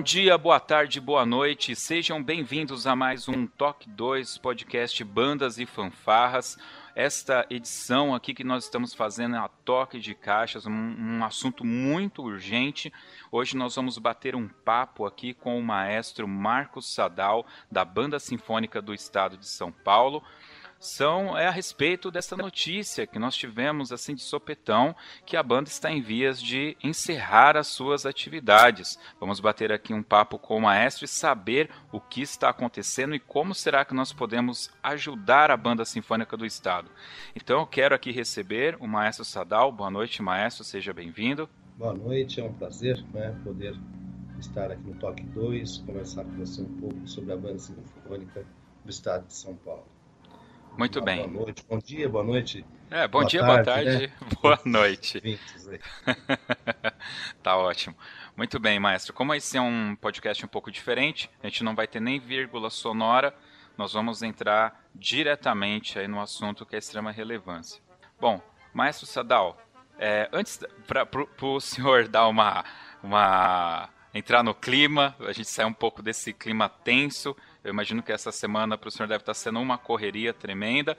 [0.00, 1.76] Bom dia, boa tarde, boa noite.
[1.76, 6.56] Sejam bem-vindos a mais um Toque 2 podcast Bandas e Fanfarras.
[6.96, 11.66] Esta edição aqui que nós estamos fazendo é a Toque de Caixas, um, um assunto
[11.66, 12.90] muito urgente.
[13.30, 18.80] Hoje nós vamos bater um papo aqui com o maestro Marcos Sadal, da Banda Sinfônica
[18.80, 20.22] do Estado de São Paulo
[20.80, 25.68] são é a respeito dessa notícia que nós tivemos assim de sopetão que a banda
[25.68, 28.98] está em vias de encerrar as suas atividades.
[29.20, 33.20] Vamos bater aqui um papo com o maestro e saber o que está acontecendo e
[33.20, 36.90] como será que nós podemos ajudar a banda sinfônica do estado.
[37.36, 39.70] Então eu quero aqui receber o maestro Sadal.
[39.70, 41.46] Boa noite, maestro, seja bem-vindo.
[41.76, 43.78] Boa noite, é um prazer né, poder
[44.38, 48.46] estar aqui no Toque 2, conversar com você um pouco sobre a banda sinfônica
[48.82, 49.99] do estado de São Paulo.
[50.76, 51.26] Muito Boa bem.
[51.28, 52.64] noite, bom dia, boa noite.
[52.90, 54.12] É, bom Boa dia, tarde, boa tarde, né?
[54.42, 55.22] boa noite.
[57.42, 57.94] Tá ótimo.
[58.36, 59.12] Muito bem, maestro.
[59.12, 62.68] Como esse é um podcast um pouco diferente, a gente não vai ter nem vírgula
[62.68, 63.34] sonora,
[63.78, 67.80] nós vamos entrar diretamente aí no assunto que é extrema relevância.
[68.20, 68.40] Bom,
[68.74, 69.56] maestro Sadal,
[69.98, 71.06] é, antes para
[71.42, 72.64] o senhor dar uma,
[73.02, 77.36] uma entrar no clima, a gente sair um pouco desse clima tenso.
[77.62, 80.96] Eu imagino que essa semana para o senhor deve estar sendo uma correria tremenda.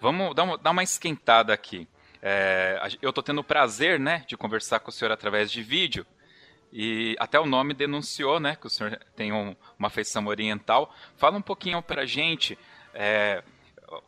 [0.00, 1.86] Vamos dar uma, dar uma esquentada aqui.
[2.22, 6.06] É, eu estou tendo o prazer né, de conversar com o senhor através de vídeo.
[6.72, 10.94] E até o nome denunciou né, que o senhor tem um- uma feição oriental.
[11.16, 12.58] Fala um pouquinho para a gente.
[12.94, 13.42] é,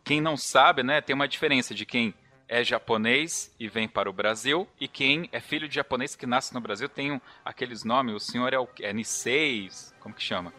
[0.04, 2.12] quem não sabe, né, tem uma diferença de quem
[2.48, 6.52] é japonês e vem para o Brasil e quem é filho de japonês que nasce
[6.52, 8.14] no Brasil tem um- aqueles nomes.
[8.14, 10.52] O senhor é o é Nisei, como que chama?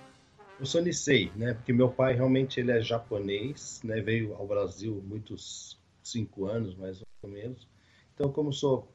[0.61, 1.55] Eu sou Nisei, né?
[1.55, 3.99] Porque meu pai realmente ele é japonês, né?
[3.99, 7.67] Veio ao Brasil muitos cinco anos, mais ou menos.
[8.13, 8.87] Então, como sou,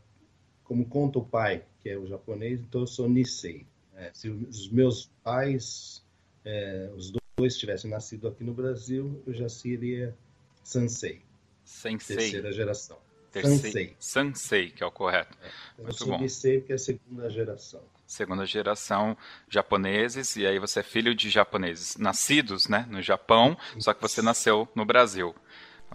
[0.63, 3.67] como conta o pai, que é o japonês, então eu sou Nisei.
[3.93, 4.13] né?
[4.15, 6.05] Se os meus pais,
[6.45, 10.17] é, os dois tivessem nascido aqui no Brasil, eu já seria
[10.63, 11.21] Sansei,
[11.65, 12.17] Sensei.
[12.17, 12.97] terceira geração.
[13.33, 13.97] Tercei- Sansei.
[13.99, 15.37] Sansei, que é o correto.
[15.79, 16.19] Eu Muito bom.
[16.19, 17.83] Nisei porque é a segunda geração.
[18.07, 19.17] Segunda geração
[19.49, 24.23] japoneses, e aí você é filho de japoneses nascidos né, no Japão, só que você
[24.23, 25.35] nasceu no Brasil.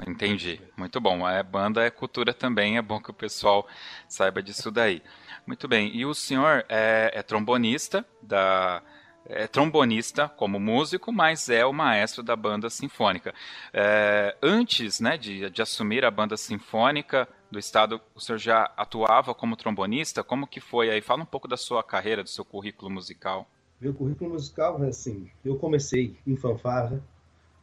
[0.08, 0.60] Entendi.
[0.76, 1.28] Muito bom.
[1.28, 3.68] É banda, é cultura também, é bom que o pessoal
[4.08, 5.02] saiba disso daí.
[5.46, 5.96] Muito bem.
[5.96, 8.82] E o senhor é, é trombonista da.
[9.26, 13.34] É trombonista como músico, mas é o maestro da banda sinfônica.
[13.72, 19.36] É, antes né, de, de assumir a banda sinfônica do estado, o senhor já atuava
[19.36, 20.24] como trombonista?
[20.24, 21.02] Como que foi aí?
[21.02, 23.48] Fala um pouco da sua carreira, do seu currículo musical.
[23.80, 27.04] Meu currículo musical é assim, eu comecei em fanfarra,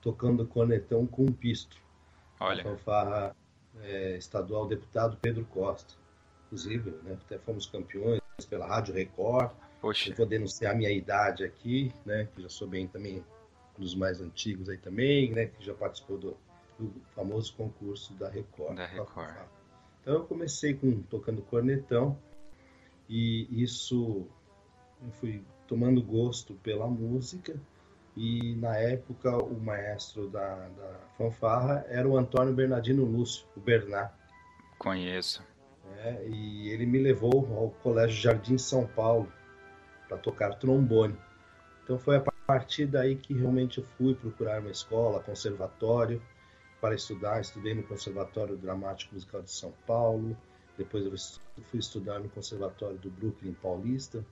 [0.01, 1.77] tocando cornetão com um pisto.
[2.41, 3.37] Olha, fanfarra
[3.83, 5.95] é, estadual deputado Pedro Costa.
[6.47, 9.51] Inclusive, né, até fomos campeões pela Rádio Record.
[9.81, 13.25] Poxa, Eu vou denunciar a minha idade aqui, né, que já sou bem também
[13.79, 16.37] um dos mais antigos aí também, né, que já participou do,
[16.79, 18.77] do famoso concurso da Record.
[18.77, 19.37] Da Record.
[20.03, 22.19] Então eu comecei com tocando cornetão
[23.09, 24.27] e isso
[25.05, 27.55] eu fui tomando gosto pela música
[28.17, 34.13] e na época o maestro da, da fanfarra era o Antônio Bernardino Lúcio, o Bernard,
[34.79, 35.45] conheço.
[35.91, 36.27] né?
[36.27, 39.31] e ele me levou ao Colégio Jardim São Paulo
[40.09, 41.15] para tocar trombone.
[41.85, 46.21] Então foi a partir daí que realmente eu fui procurar uma escola, conservatório,
[46.81, 47.41] para estudar.
[47.41, 50.37] Estudei no Conservatório Dramático Musical de São Paulo,
[50.77, 51.13] depois eu
[51.65, 54.25] fui estudar no Conservatório do Brooklyn Paulista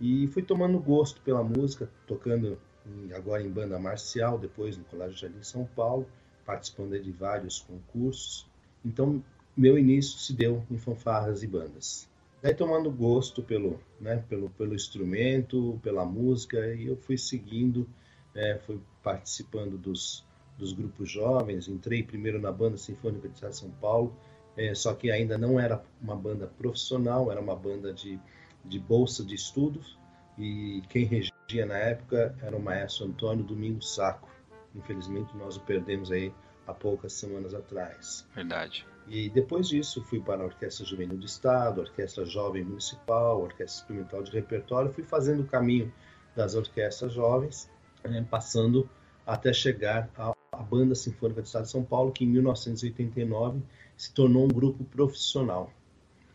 [0.00, 5.16] e fui tomando gosto pela música, tocando em- agora em banda marcial, depois no Colégio
[5.16, 6.06] Jardim São Paulo,
[6.44, 8.46] participando de vários concursos.
[8.84, 9.22] Então
[9.56, 12.09] meu início se deu em fanfarras e bandas.
[12.42, 17.86] Daí tomando gosto pelo, né, pelo, pelo instrumento, pela música, e eu fui seguindo,
[18.34, 20.24] né, fui participando dos,
[20.56, 24.14] dos grupos jovens, entrei primeiro na Banda Sinfônica de São Paulo,
[24.56, 28.18] eh, só que ainda não era uma banda profissional, era uma banda de,
[28.64, 29.98] de bolsa de estudos,
[30.38, 34.30] e quem regia na época era o maestro Antônio Domingos Saco,
[34.74, 36.32] Infelizmente nós o perdemos aí
[36.66, 38.26] há poucas semanas atrás.
[38.34, 38.86] Verdade.
[39.08, 44.22] E depois disso fui para a Orquestra Juvenil do Estado, Orquestra Jovem Municipal, Orquestra Experimental
[44.22, 45.92] de Repertório, fui fazendo o caminho
[46.34, 47.68] das orquestras jovens,
[48.04, 48.88] né, passando
[49.26, 53.60] até chegar à, à Banda Sinfônica do Estado de São Paulo, que em 1989
[53.96, 55.72] se tornou um grupo profissional.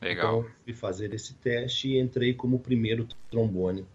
[0.01, 0.39] Legal.
[0.39, 3.85] Então, fui fazer esse teste e entrei como primeiro trombone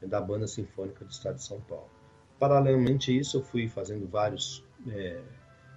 [0.00, 1.90] da Banda Sinfônica do Estado de São Paulo.
[2.38, 5.20] Paralelamente a isso, eu fui fazendo vários, é,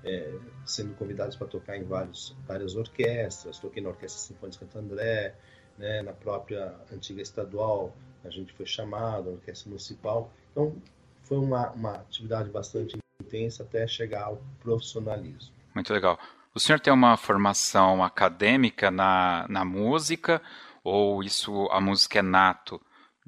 [0.03, 0.33] é,
[0.65, 3.59] sendo convidados para tocar em vários, várias orquestras.
[3.59, 5.35] Toquei na Orquestra Sinfônica Santo André,
[5.77, 10.31] né, na própria antiga estadual, a gente foi chamado, na Orquestra Municipal.
[10.51, 10.75] Então,
[11.23, 15.53] foi uma, uma atividade bastante intensa até chegar ao profissionalismo.
[15.73, 16.19] Muito legal.
[16.53, 20.41] O senhor tem uma formação acadêmica na, na música
[20.83, 22.81] ou isso a música é nato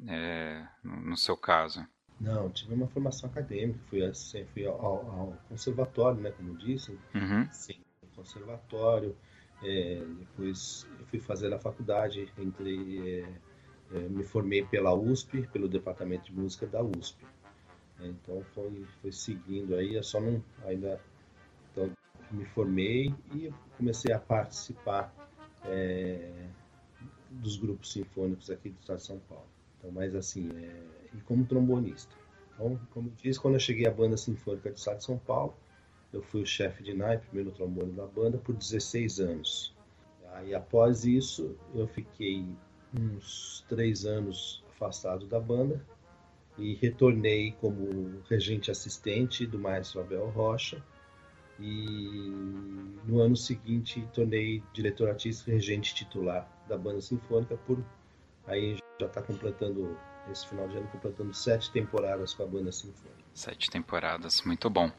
[0.08, 1.86] é, no seu caso?
[2.22, 7.48] Não, tive uma formação acadêmica, fui, assim, fui ao, ao, conservatório, né, como disse, uhum.
[7.52, 7.82] sim,
[8.16, 9.18] conservatório,
[9.64, 16.26] é, depois fui fazer a faculdade, entrei, é, é, me formei pela USP, pelo departamento
[16.26, 17.26] de música da USP,
[18.00, 21.02] então foi, foi seguindo aí, eu só não ainda
[21.72, 21.90] então,
[22.30, 25.12] me formei e comecei a participar
[25.66, 26.48] é,
[27.32, 29.48] dos grupos sinfônicos aqui do Estado de São Paulo.
[29.78, 32.16] Então, mas assim, é, e como trombonista.
[32.54, 35.56] Então, como disse, quando eu cheguei à banda sinfônica do Estado de São Paulo,
[36.14, 39.74] eu fui o chefe de naipe, primeiro trombone da banda, por 16 anos.
[40.34, 42.46] Aí, após isso, eu fiquei
[42.94, 45.82] uns três anos afastado da banda
[46.58, 50.84] e retornei como regente assistente do maestro Abel Rocha
[51.60, 52.32] e
[53.06, 57.84] no ano seguinte tornei diretor artístico e regente titular da banda sinfônica por
[58.48, 59.98] aí já está completando
[60.32, 64.92] esse final de ano completando sete temporadas com a banda sinfônica sete temporadas muito bom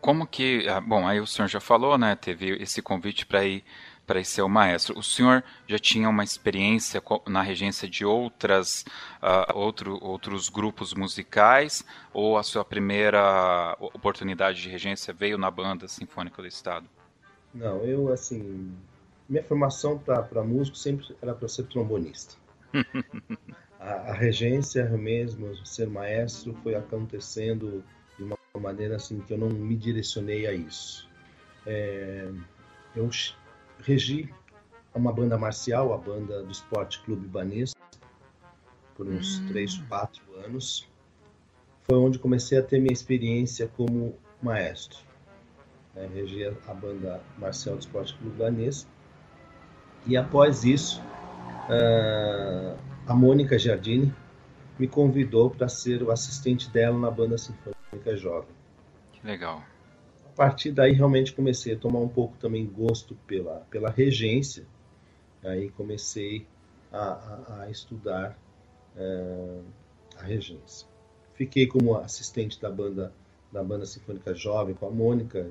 [0.00, 3.64] como que ah, bom aí o senhor já falou né teve esse convite para ir
[4.06, 4.98] para ser o maestro.
[4.98, 8.84] O senhor já tinha uma experiência na regência de outras,
[9.22, 15.88] uh, outro, outros grupos musicais ou a sua primeira oportunidade de regência veio na banda
[15.88, 16.86] sinfônica do estado?
[17.52, 18.72] Não, eu assim,
[19.28, 22.34] minha formação para músico sempre era para ser trombonista.
[24.14, 27.84] regência mesmo, ser maestro, foi acontecendo
[28.16, 31.08] de uma maneira assim que eu não me direcionei a isso.
[31.66, 32.28] É,
[32.94, 33.08] eu
[33.80, 34.32] regi
[34.94, 37.80] uma banda marcial, a banda do Esporte Clube Banespa,
[38.94, 39.48] por uns hum.
[39.48, 40.88] 3, 4 anos.
[41.82, 44.98] Foi onde comecei a ter minha experiência como maestro.
[45.96, 48.90] É, regi a banda marcial do Esporte Clube Banespa.
[50.06, 51.00] E após isso,
[51.68, 54.12] uh, a Mônica Giardini
[54.78, 58.54] me convidou para ser o assistente dela na banda sinfônica jovem.
[59.12, 59.62] Que legal
[60.34, 64.66] a partir daí realmente comecei a tomar um pouco também gosto pela, pela regência.
[65.44, 66.44] Aí comecei
[66.92, 68.36] a, a, a estudar
[68.96, 69.60] é,
[70.18, 70.88] a regência.
[71.34, 73.12] Fiquei como assistente da banda
[73.52, 75.48] da banda sinfônica jovem com a Mônica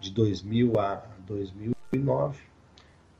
[0.00, 2.42] de 2000 a 2009.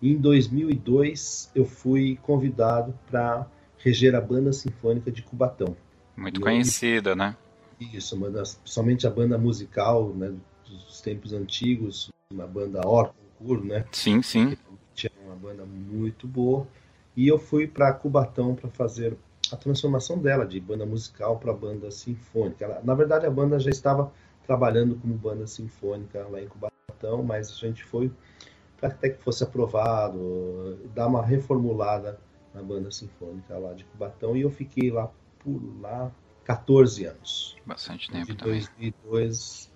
[0.02, 3.46] E em 2002 eu fui convidado para
[3.84, 5.76] reger a banda sinfônica de Cubatão.
[6.16, 7.36] Muito conhecida, né?
[7.78, 10.32] Isso, uma das, somente a banda musical, né,
[10.66, 13.84] dos tempos antigos, uma banda Orconcur, né?
[13.92, 14.56] Sim, sim.
[14.94, 16.66] Tinha uma banda muito boa.
[17.14, 19.16] E eu fui para Cubatão para fazer
[19.52, 22.64] a transformação dela de banda musical para banda sinfônica.
[22.64, 24.10] Ela, na verdade, a banda já estava
[24.46, 28.10] trabalhando como banda sinfônica lá em Cubatão, mas a gente foi
[28.78, 32.18] para até que fosse aprovado, dar uma reformulada
[32.54, 36.10] na banda sinfônica lá de Cubatão e eu fiquei lá por lá
[36.44, 37.56] 14 anos.
[37.66, 38.60] Bastante tempo de também.
[38.60, 39.70] 2002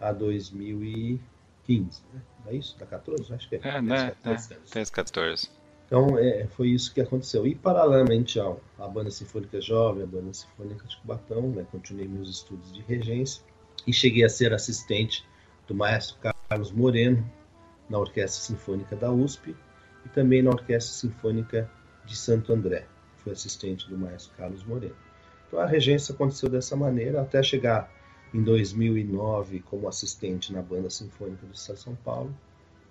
[0.00, 2.22] a 2015, né?
[2.46, 2.78] É isso?
[2.78, 3.32] Da 14?
[3.32, 3.60] Acho que é.
[3.62, 4.10] É, né?
[4.22, 5.50] 14, é, 14.
[5.86, 7.46] Então, é, foi isso que aconteceu.
[7.46, 12.28] E, paralelamente ao, à Banda Sinfônica Jovem, a Banda Sinfônica de Cubatão, né, continuei meus
[12.28, 13.42] estudos de regência
[13.86, 15.24] e cheguei a ser assistente
[15.66, 16.18] do maestro
[16.48, 17.26] Carlos Moreno
[17.88, 19.56] na Orquestra Sinfônica da USP
[20.04, 21.70] e também na Orquestra Sinfônica
[22.08, 22.86] de Santo André.
[23.18, 24.96] Fui assistente do maestro Carlos Moreno.
[25.46, 27.92] Então, a regência aconteceu dessa maneira até chegar
[28.32, 32.34] em 2009 como assistente na Banda Sinfônica do Estado de São Paulo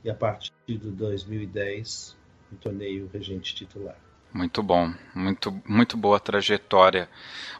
[0.03, 2.15] e a partir de 2010
[2.51, 3.99] me tornei o regente titular.
[4.37, 7.09] Muito bom, muito, muito boa trajetória.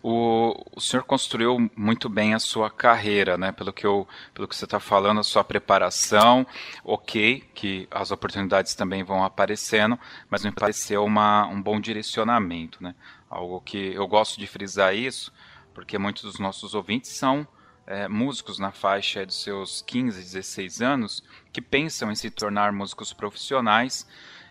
[0.04, 3.52] O, o senhor construiu muito bem a sua carreira, né?
[3.52, 6.46] Pelo que, eu, pelo que você está falando, a sua preparação,
[6.84, 9.98] ok, que as oportunidades também vão aparecendo,
[10.30, 12.94] mas me pareceu uma, um bom direcionamento, né?
[13.28, 15.34] Algo que eu gosto de frisar isso,
[15.74, 17.48] porque muitos dos nossos ouvintes são
[17.88, 23.14] é, músicos na faixa dos seus 15, 16 anos que pensam em se tornar músicos
[23.14, 24.08] profissionais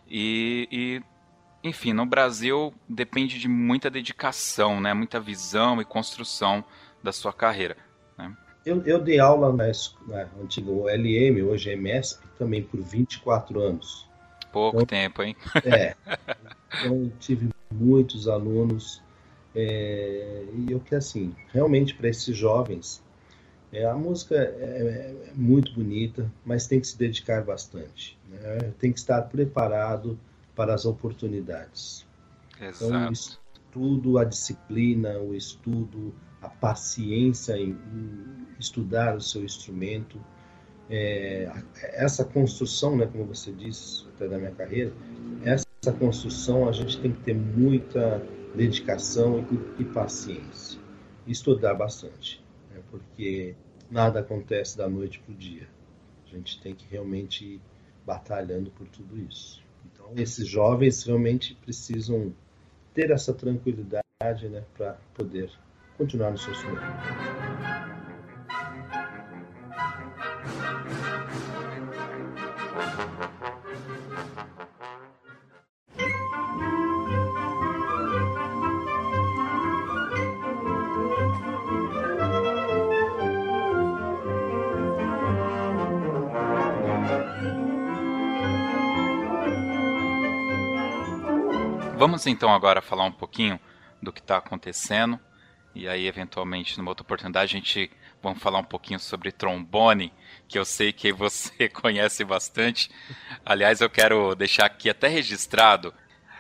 [0.08, 1.15] e, e
[1.66, 6.64] enfim, no Brasil depende de muita dedicação, né, muita visão e construção
[7.02, 7.76] da sua carreira.
[8.16, 8.34] Né?
[8.64, 9.66] Eu, eu, dei aula na,
[10.06, 14.08] na antiga LM, hoje é MESP, também por 24 anos.
[14.52, 15.36] Pouco então, tempo, hein?
[15.64, 15.94] É.
[16.80, 19.02] Então, tive muitos alunos.
[19.54, 23.02] É, e eu que, assim, realmente para esses jovens,
[23.72, 28.18] é, a música é, é, muito bonita, mas tem que se dedicar bastante.
[28.28, 28.72] Né?
[28.78, 30.18] Tem que estar preparado
[30.56, 32.06] para as oportunidades.
[32.60, 32.84] Exato.
[32.86, 37.78] Então, o estudo, a disciplina, o estudo, a paciência em,
[38.58, 40.18] estudar o seu instrumento,
[40.88, 41.50] é,
[41.92, 44.92] essa construção, né, como você disse, até da minha carreira,
[45.44, 48.22] essa construção a gente tem que ter muita
[48.54, 49.44] dedicação
[49.78, 50.80] e, e paciência.
[51.26, 53.54] Estudar bastante, né, porque
[53.90, 55.68] nada acontece da noite para o dia.
[56.26, 57.60] A gente tem que realmente ir
[58.06, 59.65] batalhando por tudo isso.
[60.06, 62.32] Então, esses jovens realmente precisam
[62.94, 64.02] ter essa tranquilidade
[64.48, 65.50] né, para poder
[65.98, 66.78] continuar no seu sonho.
[92.06, 93.58] Vamos então agora falar um pouquinho
[94.00, 95.18] do que está acontecendo.
[95.74, 97.90] E aí, eventualmente, numa outra oportunidade, a gente
[98.22, 100.12] vamos falar um pouquinho sobre trombone,
[100.46, 102.92] que eu sei que você conhece bastante.
[103.44, 105.92] Aliás, eu quero deixar aqui até registrado.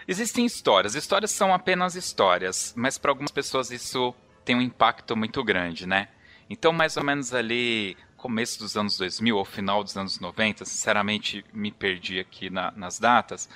[0.06, 5.42] Existem histórias, histórias são apenas histórias, mas para algumas pessoas isso tem um impacto muito
[5.42, 6.06] grande, né?
[6.48, 11.44] Então, mais ou menos ali, começo dos anos 2000 ou final dos anos 90, sinceramente
[11.52, 13.48] me perdi aqui na, nas datas,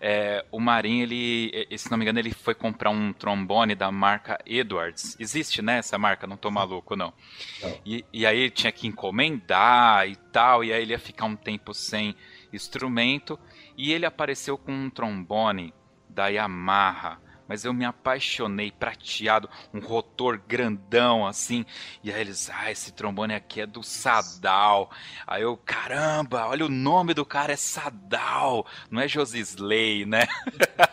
[0.00, 4.38] é, o Marinho, ele, se não me engano, ele foi comprar um trombone da marca
[4.46, 5.14] Edwards.
[5.20, 6.26] Existe, né, essa marca?
[6.26, 7.12] Não tô maluco, não.
[7.62, 7.78] não.
[7.84, 11.36] E, e aí ele tinha que encomendar e tal, e aí ele ia ficar um
[11.36, 12.16] tempo sem
[12.50, 13.38] instrumento.
[13.76, 15.74] E ele apareceu com um trombone
[16.08, 21.66] da Yamaha mas eu me apaixonei, prateado, um rotor grandão assim.
[22.00, 24.88] E aí eles, ah, esse trombone aqui é do Sadal.
[25.26, 30.28] Aí eu, caramba, olha o nome do cara, é Sadal, não é Josisley, né?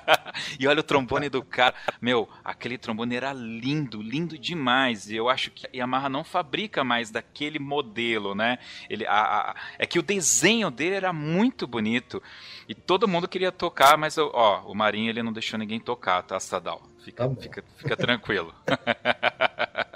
[0.60, 1.75] e olha o trombone do cara.
[2.01, 5.10] Meu, aquele trombone era lindo, lindo demais.
[5.10, 8.60] E eu acho que a Yamaha não fabrica mais daquele modelo, né?
[8.89, 12.22] Ele, a, a, é que o desenho dele era muito bonito.
[12.67, 16.39] E todo mundo queria tocar, mas ó, o Marinho ele não deixou ninguém tocar, tá?
[16.39, 16.82] Sadal.
[17.03, 18.53] Fica, tá fica, fica tranquilo.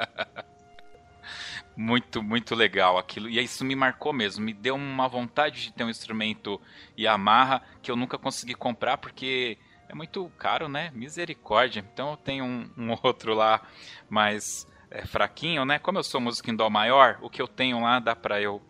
[1.75, 3.29] muito, muito legal aquilo.
[3.29, 4.43] E isso me marcou mesmo.
[4.43, 6.61] Me deu uma vontade de ter um instrumento
[6.97, 9.57] Yamaha que eu nunca consegui comprar porque
[9.91, 10.89] é muito caro, né?
[10.95, 11.85] Misericórdia.
[11.93, 13.61] Então eu tenho um, um outro lá
[14.09, 15.77] mais é, fraquinho, né?
[15.79, 18.61] Como eu sou músico em Dó maior, o que eu tenho lá dá pra eu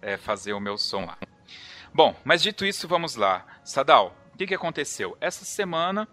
[0.00, 1.18] é, fazer o meu som lá.
[1.92, 3.46] Bom, mas dito isso, vamos lá.
[3.62, 5.16] Sadal, o que, que aconteceu?
[5.20, 6.08] Essa semana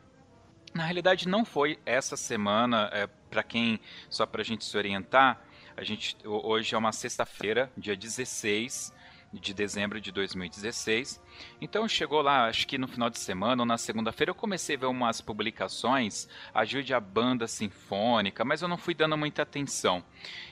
[0.73, 5.41] na realidade, não foi essa semana, é, para quem, só para a gente se orientar,
[5.75, 8.93] a gente, hoje é uma sexta-feira, dia 16
[9.31, 11.21] de dezembro de 2016.
[11.61, 14.79] Então chegou lá, acho que no final de semana ou na segunda-feira, eu comecei a
[14.79, 20.03] ver umas publicações, ajude a banda sinfônica, mas eu não fui dando muita atenção.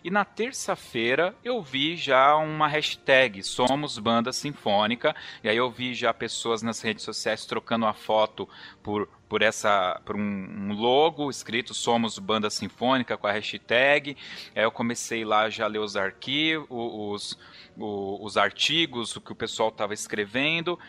[0.04, 5.94] E na terça-feira eu vi já uma hashtag Somos Banda Sinfônica, e aí eu vi
[5.94, 8.48] já pessoas nas redes sociais trocando a foto
[8.84, 14.16] por por essa por um, logo escrito Somos Banda Sinfônica com a hashtag.
[14.56, 17.40] Aí eu comecei lá já a ler os arquivos, os,
[17.78, 20.80] os, os artigos, o que o pessoal estava escrevendo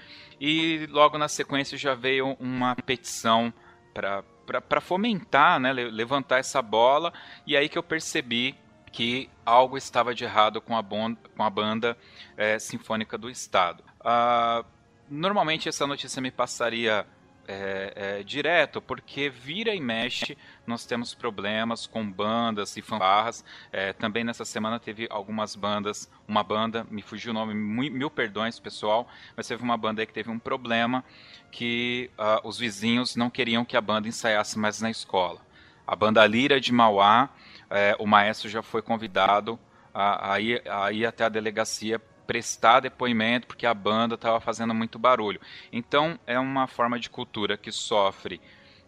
[0.40, 3.52] e logo na sequência já veio uma petição
[3.92, 7.12] para fomentar, né, levantar essa bola,
[7.46, 8.54] e aí que eu percebi
[8.92, 11.98] que algo estava de errado com a, com a banda
[12.36, 13.82] é, sinfônica do Estado.
[14.00, 14.64] Uh,
[15.10, 17.04] normalmente essa notícia me passaria
[17.48, 20.36] é, é, direto, porque vira e mexe
[20.66, 23.42] nós temos problemas com bandas e fanfarras.
[23.72, 28.60] É, também nessa semana teve algumas bandas, uma banda, me fugiu o nome, mil, perdões
[28.60, 31.02] pessoal, mas teve uma banda aí que teve um problema
[31.50, 35.40] que uh, os vizinhos não queriam que a banda ensaiasse mais na escola.
[35.86, 37.30] A banda Lira de Mauá,
[37.70, 39.58] é, o maestro já foi convidado
[39.94, 44.72] a, a, ir, a ir até a delegacia prestar depoimento porque a banda estava fazendo
[44.72, 45.40] muito barulho.
[45.72, 48.40] Então é uma forma de cultura que sofre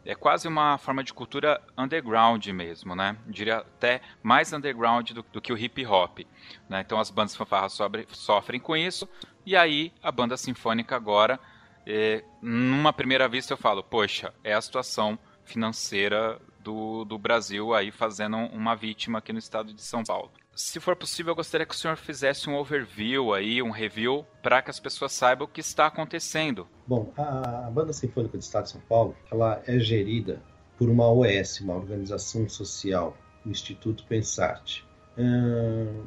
[0.05, 3.17] é quase uma forma de cultura underground mesmo, né?
[3.27, 6.21] Diria até mais underground do, do que o hip hop.
[6.69, 6.81] Né?
[6.81, 7.79] Então as bandas fanfarras
[8.13, 9.09] sofrem com isso,
[9.45, 11.39] e aí a banda sinfônica agora,
[11.87, 17.91] é, numa primeira vista eu falo, poxa, é a situação financeira do, do Brasil aí
[17.91, 20.31] fazendo uma vítima aqui no estado de São Paulo.
[20.55, 24.61] Se for possível, eu gostaria que o senhor fizesse um overview aí, um review, para
[24.61, 26.67] que as pessoas saibam o que está acontecendo.
[26.87, 30.43] Bom, a, a Banda Sinfônica do Estado de São Paulo, ela é gerida
[30.77, 34.87] por uma OS, uma organização social, o Instituto Pensarte.
[35.17, 36.07] Hum,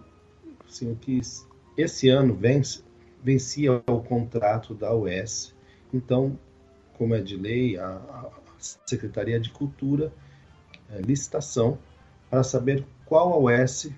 [0.67, 1.19] assim, que
[1.77, 2.83] esse ano vence,
[3.23, 5.55] vencia o contrato da OS,
[5.93, 6.37] então,
[6.97, 8.29] como é de lei, a, a
[8.85, 10.11] Secretaria de Cultura
[10.89, 11.77] é, licitação
[12.29, 13.89] para saber qual OS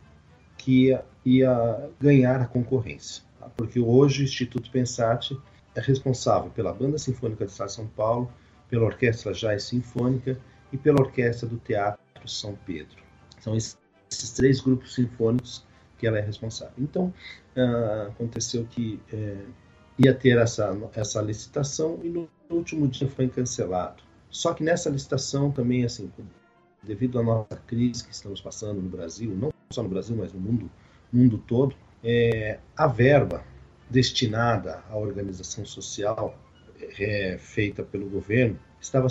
[0.65, 3.23] que ia, ia ganhar a concorrência.
[3.39, 3.47] Tá?
[3.55, 5.39] Porque hoje o Instituto Pensate
[5.75, 8.31] é responsável pela Banda Sinfônica do Estado de São Paulo,
[8.67, 10.39] pela Orquestra Jazz Sinfônica
[10.73, 12.97] e pela Orquestra do Teatro São Pedro.
[13.39, 13.77] São esses,
[14.35, 15.63] três grupos sinfônicos
[15.99, 16.73] que ela é responsável.
[16.79, 17.13] Então,
[17.55, 19.53] uh, aconteceu que uh,
[19.99, 24.01] ia ter essa, essa licitação e no último dia foi cancelado.
[24.31, 26.11] Só que nessa licitação também, assim,
[26.81, 30.39] devido à nossa crise que estamos passando no Brasil, não só no Brasil, mas no
[30.39, 30.69] mundo,
[31.11, 33.43] mundo todo, é, a verba
[33.89, 36.37] destinada à organização social
[36.99, 39.07] é, feita pelo governo estava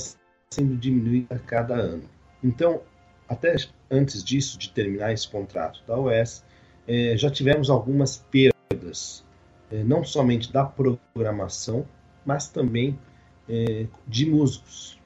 [0.51, 2.09] sendo diminuída a cada ano.
[2.43, 2.83] Então,
[3.29, 3.57] até
[3.91, 6.45] antes disso, de terminar esse contrato da OES,
[6.87, 9.25] é, já tivemos algumas perdas,
[9.71, 11.87] é, não somente da programação,
[12.25, 12.99] mas também
[13.49, 14.99] é, de músicos.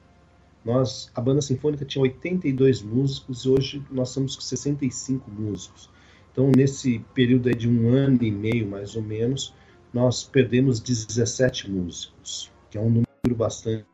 [0.63, 5.89] Nós, a banda sinfônica tinha 82 músicos e hoje nós estamos com 65 músicos.
[6.31, 9.53] Então, nesse período de um ano e meio, mais ou menos,
[9.93, 13.85] nós perdemos 17 músicos, que é um número bastante.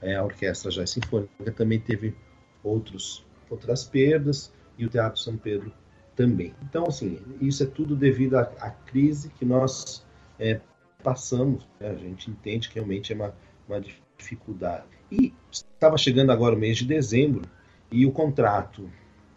[0.00, 2.14] É, a orquestra já é sinfônica também teve
[2.62, 5.72] outros, outras perdas e o Teatro São Pedro
[6.14, 6.54] também.
[6.62, 10.04] Então, assim, isso é tudo devido à, à crise que nós
[10.38, 10.60] é,
[11.02, 11.66] passamos.
[11.80, 11.90] Né?
[11.90, 13.34] A gente entende que realmente é uma,
[13.68, 13.80] uma
[14.16, 14.97] dificuldade.
[15.10, 17.42] E estava chegando agora o mês de dezembro
[17.90, 18.88] e o contrato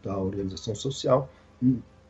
[0.03, 1.31] da organização social,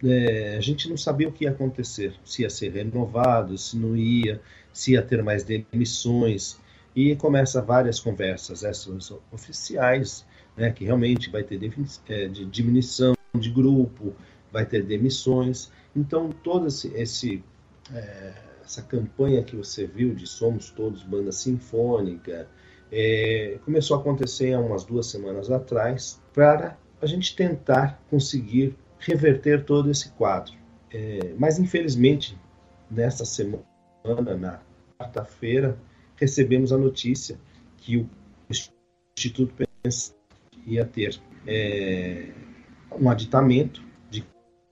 [0.04, 3.96] é, a gente não sabia o que ia acontecer, se ia ser renovado, se não
[3.96, 4.42] ia,
[4.74, 6.60] se ia ter mais demissões.
[6.96, 10.26] E começa várias conversas essas oficiais,
[10.58, 11.60] né, que realmente vai ter
[12.10, 14.14] é, de diminuição de grupo,
[14.52, 15.72] vai ter demissões.
[15.96, 17.44] Então, toda esse,
[17.94, 22.48] é, essa campanha que você viu de Somos Todos Banda Sinfônica,
[22.92, 29.64] é, começou a acontecer há umas duas semanas atrás, para a gente tentar conseguir reverter
[29.64, 30.54] todo esse quadro.
[30.94, 32.38] É, mas, infelizmente,
[32.90, 33.64] nessa semana,
[34.38, 34.60] na
[35.00, 35.78] quarta-feira,
[36.16, 37.40] recebemos a notícia
[37.78, 38.10] que o
[39.18, 39.54] Instituto
[40.66, 42.30] ia ter é,
[43.00, 44.24] um aditamento de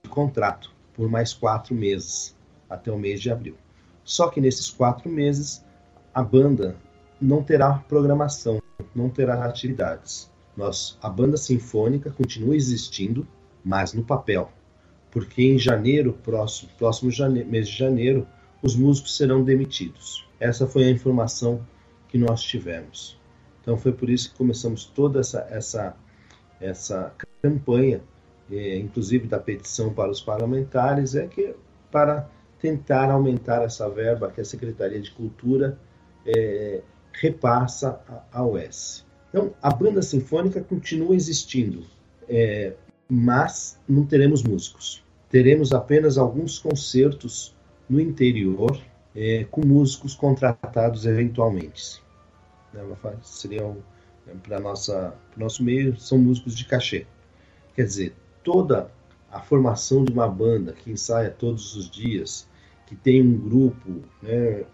[0.09, 2.35] contrato por mais quatro meses,
[2.69, 3.55] até o mês de abril.
[4.03, 5.65] Só que nesses quatro meses,
[6.13, 6.75] a banda
[7.21, 8.61] não terá programação,
[8.95, 10.31] não terá atividades.
[10.55, 13.27] Nós, a banda sinfônica continua existindo,
[13.63, 14.51] mas no papel,
[15.11, 18.27] porque em janeiro próximo, próximo janeiro, mês de janeiro,
[18.61, 20.27] os músicos serão demitidos.
[20.39, 21.65] Essa foi a informação
[22.07, 23.19] que nós tivemos.
[23.61, 25.95] Então foi por isso que começamos toda essa essa
[26.59, 28.01] essa campanha,
[28.51, 31.55] eh, inclusive da petição para os parlamentares, é que
[31.89, 32.29] para
[32.59, 35.79] tentar aumentar essa verba que a Secretaria de Cultura
[36.25, 36.81] eh,
[37.19, 37.99] repassa
[38.31, 39.05] a OS.
[39.29, 41.85] Então, a banda sinfônica continua existindo,
[42.27, 42.73] é,
[43.07, 45.03] mas não teremos músicos.
[45.29, 47.55] Teremos apenas alguns concertos
[47.87, 48.79] no interior
[49.15, 52.01] é, com músicos contratados eventualmente.
[53.21, 53.77] Seriam,
[54.43, 57.05] para nossa nosso meio, são músicos de cachê.
[57.75, 58.91] Quer dizer, toda
[59.31, 62.47] a formação de uma banda que ensaia todos os dias,
[62.87, 64.65] que tem um grupo né,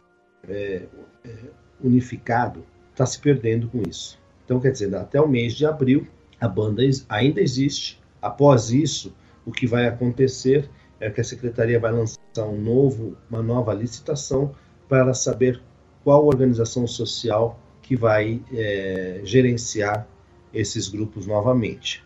[0.47, 0.87] é,
[1.23, 1.37] é
[1.81, 4.19] unificado, está se perdendo com isso.
[4.43, 6.07] Então, quer dizer, até o mês de abril,
[6.39, 8.01] a banda ainda existe.
[8.21, 13.41] Após isso, o que vai acontecer é que a secretaria vai lançar um novo, uma
[13.41, 14.53] nova licitação
[14.87, 15.61] para saber
[16.03, 20.07] qual organização social que vai é, gerenciar
[20.53, 22.03] esses grupos novamente.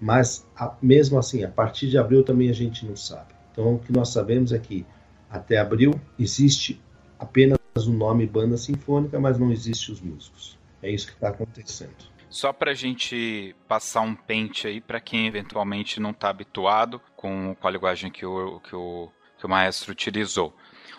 [0.00, 3.34] Mas, a, mesmo assim, a partir de abril também a gente não sabe.
[3.52, 4.84] Então, o que nós sabemos é que
[5.30, 6.80] até abril existe
[7.18, 10.56] apenas o nome banda sinfônica, mas não existe os músicos.
[10.82, 12.14] É isso que está acontecendo.
[12.30, 17.54] Só para a gente passar um pente aí para quem eventualmente não está habituado com,
[17.60, 20.54] com a linguagem que o, que, o, que o maestro utilizou.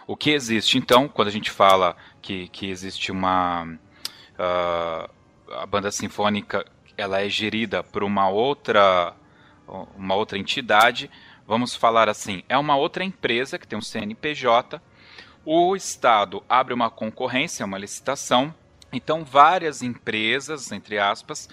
[0.08, 3.66] O que existe, então, quando a gente fala que, que existe uma.
[4.36, 5.10] Uh,
[5.54, 6.66] a banda sinfônica
[6.98, 9.16] ela é gerida por uma outra
[9.98, 11.10] uma outra entidade,
[11.48, 14.82] vamos falar assim, é uma outra empresa que tem um CNPJ.
[15.48, 18.52] O Estado abre uma concorrência, uma licitação,
[18.92, 21.48] então várias empresas, entre aspas,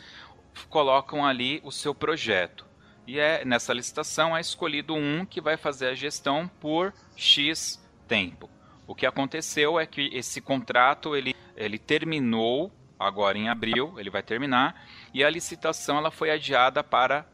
[0.70, 2.64] colocam ali o seu projeto.
[3.06, 8.48] E é nessa licitação é escolhido um que vai fazer a gestão por X tempo.
[8.86, 14.22] O que aconteceu é que esse contrato ele, ele terminou agora em abril, ele vai
[14.22, 17.26] terminar, e a licitação ela foi adiada para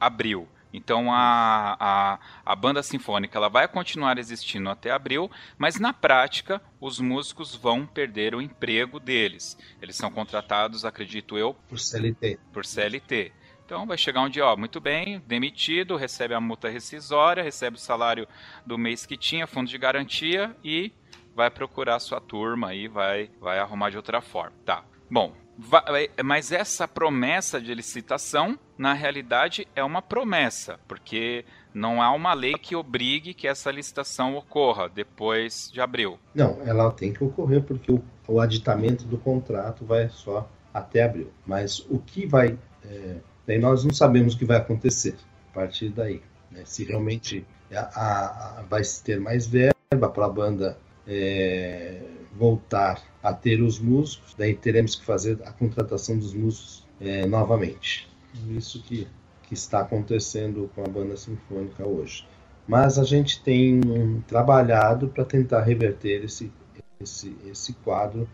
[0.00, 0.48] abril.
[0.76, 6.60] Então a, a, a, banda sinfônica ela vai continuar existindo até abril, mas na prática
[6.80, 9.56] os músicos vão perder o emprego deles.
[9.80, 12.40] Eles são contratados, acredito eu, por CLT.
[12.52, 13.30] Por CLT.
[13.64, 17.80] Então vai chegar um dia, ó, muito bem, demitido, recebe a multa rescisória, recebe o
[17.80, 18.26] salário
[18.66, 20.92] do mês que tinha, fundo de garantia e
[21.36, 24.56] vai procurar sua turma e vai, vai arrumar de outra forma.
[24.64, 24.84] Tá.
[25.08, 25.32] Bom,
[26.24, 32.54] mas essa promessa de licitação, na realidade, é uma promessa, porque não há uma lei
[32.54, 36.18] que obrigue que essa licitação ocorra depois de abril.
[36.34, 41.30] Não, ela tem que ocorrer porque o, o aditamento do contrato vai só até abril.
[41.46, 45.16] Mas o que vai é Daí nós não sabemos o que vai acontecer
[45.50, 46.22] a partir daí.
[46.50, 46.62] Né?
[46.64, 49.74] Se realmente a, a, a, vai ter mais verba
[50.12, 52.00] para a banda é,
[52.36, 58.08] voltar a ter os músicos, daí teremos que fazer a contratação dos músicos é, novamente.
[58.50, 59.06] Isso que,
[59.44, 62.26] que está acontecendo com a banda sinfônica hoje.
[62.66, 63.80] Mas a gente tem
[64.26, 66.50] trabalhado para tentar reverter esse,
[67.00, 68.28] esse, esse quadro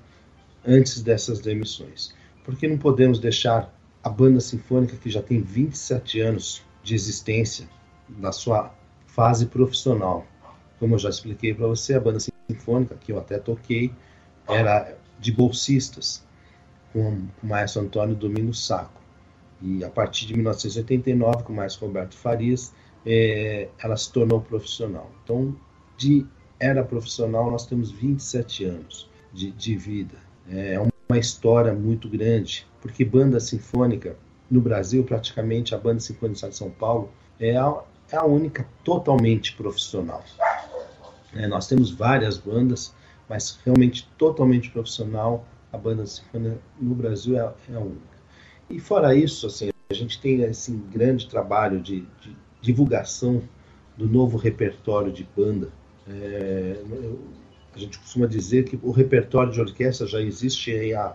[0.65, 2.15] antes dessas demissões.
[2.45, 7.69] Porque não podemos deixar a banda sinfônica que já tem 27 anos de existência
[8.09, 8.73] na sua
[9.07, 10.27] fase profissional.
[10.79, 12.30] Como eu já expliquei para você, a banda sinfônica
[12.97, 13.93] que eu até toquei
[14.49, 16.25] era de bolsistas
[16.93, 19.01] com o maestro Antônio Domingos Saco.
[19.63, 22.73] E a partir de 1989, com o maestro Roberto Farias,
[23.05, 25.11] é, ela se tornou profissional.
[25.23, 25.55] Então,
[25.97, 26.27] de
[26.59, 30.17] era profissional, nós temos 27 anos de, de vida.
[30.49, 34.17] É uma história muito grande porque banda sinfônica
[34.51, 39.55] no Brasil, praticamente a banda sinfônica de São Paulo é a, é a única totalmente
[39.55, 40.25] profissional.
[41.35, 42.95] É, nós temos várias bandas,
[43.29, 48.11] mas realmente totalmente profissional, a banda sinfônica no Brasil é, é a única.
[48.69, 53.43] E fora isso, assim, a gente tem esse grande trabalho de, de divulgação
[53.97, 55.71] do novo repertório de banda.
[56.09, 56.81] É,
[57.75, 61.15] a gente costuma dizer que o repertório de orquestra já existe há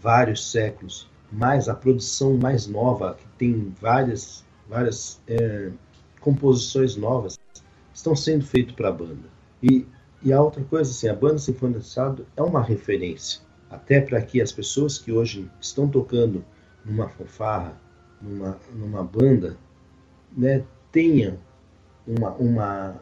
[0.00, 5.70] vários séculos, mas a produção mais nova, que tem várias, várias é,
[6.20, 7.38] composições novas,
[7.92, 9.34] estão sendo feitas para a banda.
[9.64, 9.86] E,
[10.22, 14.20] e a outra coisa, assim, a banda Sinfônica do Estado é uma referência, até para
[14.20, 16.44] que as pessoas que hoje estão tocando
[16.84, 17.80] numa fanfarra,
[18.20, 19.56] numa, numa banda,
[20.36, 21.38] né, tenham
[22.06, 23.00] uma, uma,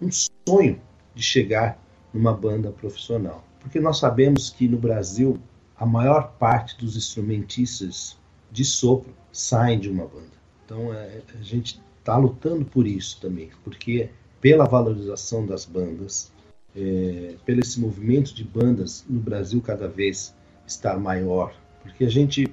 [0.00, 0.08] um
[0.48, 0.80] sonho
[1.14, 1.78] de chegar
[2.10, 3.44] numa banda profissional.
[3.60, 5.38] Porque nós sabemos que no Brasil
[5.76, 8.16] a maior parte dos instrumentistas
[8.50, 10.36] de sopro saem de uma banda.
[10.64, 14.08] Então é, a gente está lutando por isso também, porque
[14.46, 16.30] pela valorização das bandas,
[16.76, 20.32] é, pelo esse movimento de bandas no Brasil cada vez
[20.64, 22.46] estar maior, porque a gente,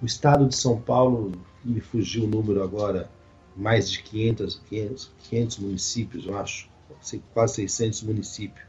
[0.00, 3.10] o estado de São Paulo, me fugiu o número agora,
[3.54, 6.70] mais de 500, 500, 500 municípios, eu acho,
[7.34, 8.66] quase 600 municípios.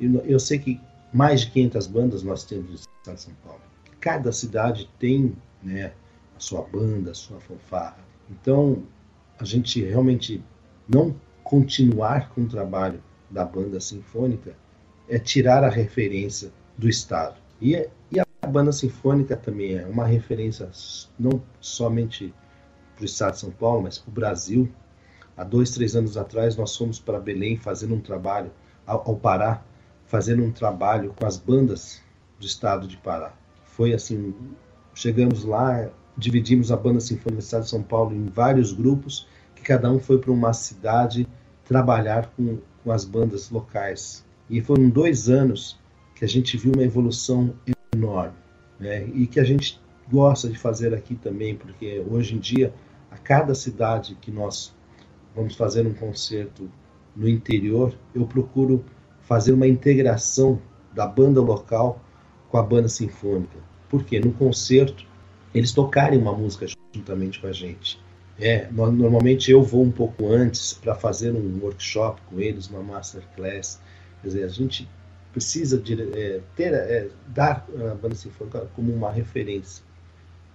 [0.00, 0.80] Eu, eu sei que
[1.12, 3.60] mais de 500 bandas nós temos no estado de São Paulo.
[3.98, 5.92] Cada cidade tem né,
[6.36, 7.98] a sua banda, a sua fanfarra.
[8.30, 8.84] Então,
[9.36, 10.40] a gente realmente
[10.88, 11.12] não
[11.48, 14.54] continuar com o trabalho da banda sinfônica
[15.08, 17.36] é tirar a referência do Estado.
[17.58, 20.68] E, e a banda sinfônica também é uma referência
[21.18, 22.34] não somente
[22.94, 24.68] para o Estado de São Paulo, mas para o Brasil.
[25.34, 28.50] Há dois, três anos atrás, nós fomos para Belém fazendo um trabalho,
[28.86, 29.62] ao, ao Pará,
[30.04, 32.02] fazendo um trabalho com as bandas
[32.38, 33.32] do estado de Pará.
[33.64, 34.34] Foi assim,
[34.94, 39.62] chegamos lá, dividimos a banda sinfônica do estado de São Paulo em vários grupos, que
[39.62, 41.26] cada um foi para uma cidade
[41.68, 44.24] trabalhar com, com as bandas locais.
[44.48, 45.78] E foram dois anos
[46.14, 47.54] que a gente viu uma evolução
[47.94, 48.34] enorme,
[48.80, 49.06] né?
[49.14, 49.78] E que a gente
[50.10, 52.74] gosta de fazer aqui também, porque hoje em dia
[53.10, 54.74] a cada cidade que nós
[55.36, 56.68] vamos fazer um concerto
[57.14, 58.84] no interior, eu procuro
[59.20, 60.60] fazer uma integração
[60.94, 62.00] da banda local
[62.48, 63.58] com a banda sinfônica.
[63.90, 65.06] Porque no concerto
[65.54, 68.00] eles tocarem uma música juntamente com a gente.
[68.40, 73.80] É, normalmente eu vou um pouco antes para fazer um workshop com eles, uma masterclass.
[74.22, 74.88] Quer dizer, a gente
[75.32, 79.84] precisa de, é, ter, é, dar a banda sinfônica como uma referência.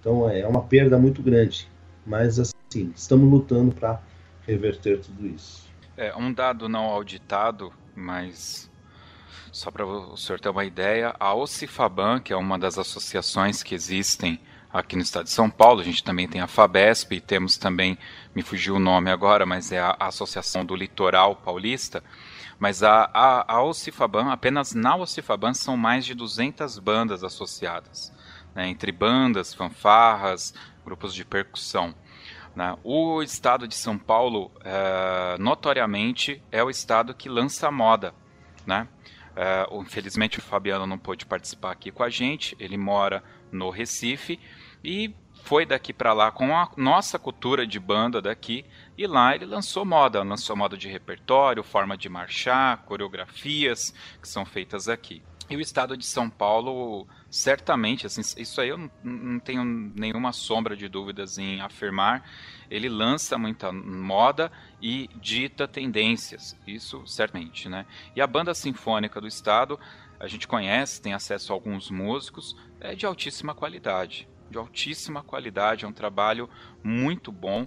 [0.00, 1.68] Então é uma perda muito grande.
[2.06, 4.00] Mas assim, estamos lutando para
[4.46, 5.64] reverter tudo isso.
[5.96, 8.70] É, um dado não auditado, mas
[9.52, 13.74] só para o senhor ter uma ideia, a Ocifaban, que é uma das associações que
[13.74, 14.40] existem
[14.74, 17.96] aqui no estado de São Paulo, a gente também tem a Fabesp e temos também,
[18.34, 22.02] me fugiu o nome agora, mas é a Associação do Litoral Paulista,
[22.58, 28.12] mas a, a, a Ocifaban, apenas na Ocifaban são mais de 200 bandas associadas,
[28.52, 30.52] né, entre bandas, fanfarras,
[30.84, 31.94] grupos de percussão.
[32.56, 32.76] Né?
[32.82, 38.12] O estado de São Paulo, é, notoriamente, é o estado que lança moda.
[38.66, 38.88] Né?
[39.36, 44.38] É, infelizmente, o Fabiano não pôde participar aqui com a gente, ele mora no Recife
[44.82, 48.64] e foi daqui para lá com a nossa cultura de banda daqui
[48.96, 53.92] e lá ele lançou moda, lançou moda de repertório, forma de marchar, coreografias
[54.22, 55.22] que são feitas aqui.
[55.48, 60.32] E o estado de São Paulo, certamente, assim, isso aí eu não, não tenho nenhuma
[60.32, 62.28] sombra de dúvidas em afirmar,
[62.70, 67.84] ele lança muita moda e dita tendências, isso certamente, né?
[68.16, 69.78] E a banda sinfônica do estado,
[70.18, 75.84] a gente conhece, tem acesso a alguns músicos, é de altíssima qualidade, de altíssima qualidade,
[75.84, 76.48] é um trabalho
[76.82, 77.66] muito bom.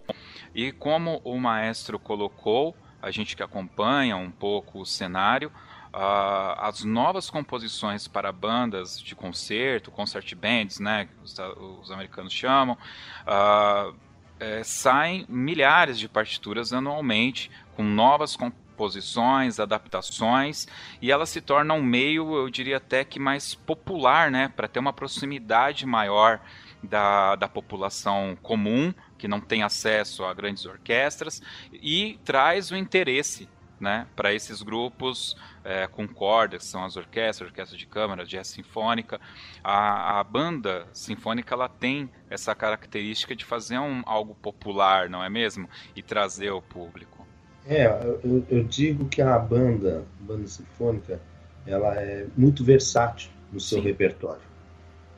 [0.55, 5.51] E como o maestro colocou, a gente que acompanha um pouco o cenário,
[5.97, 11.36] Uh, as novas composições para bandas de concerto, concert bands, né, os,
[11.81, 12.77] os americanos chamam,
[13.25, 13.95] uh,
[14.39, 20.67] é, saem milhares de partituras anualmente com novas composições, adaptações,
[21.01, 24.77] e elas se tornam um meio, eu diria até que mais popular, né, para ter
[24.77, 26.39] uma proximidade maior
[26.83, 31.41] da, da população comum, que não tem acesso a grandes orquestras,
[31.73, 37.49] e traz o interesse né, para esses grupos é, com cordas, que são as orquestras,
[37.49, 39.19] orquestra de câmara, jazz sinfônica.
[39.63, 45.29] A, a, banda sinfônica ela tem essa característica de fazer um, algo popular, não é
[45.29, 45.69] mesmo?
[45.95, 47.25] E trazer o público.
[47.65, 47.85] É,
[48.23, 51.21] eu, eu digo que a banda, banda sinfônica,
[51.65, 53.83] ela é muito versátil no seu Sim.
[53.83, 54.41] repertório.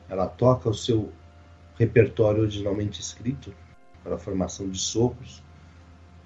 [0.08, 1.12] Ela toca o seu
[1.78, 3.54] repertório originalmente escrito
[4.02, 5.42] para a formação de sopros,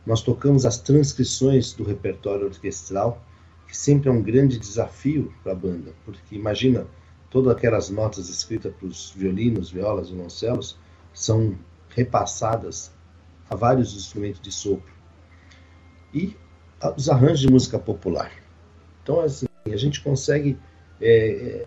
[0.07, 3.23] nós tocamos as transcrições do repertório orquestral,
[3.67, 6.87] que sempre é um grande desafio para a banda, porque imagina
[7.31, 10.79] todas aquelas notas escritas para os violinos, violas, violoncelos
[11.13, 11.57] são
[11.89, 12.93] repassadas
[13.49, 14.93] a vários instrumentos de sopro
[16.13, 16.37] e
[16.97, 18.31] os arranjos de música popular.
[19.03, 20.59] Então, assim, a gente consegue
[21.01, 21.17] é,
[21.63, 21.67] é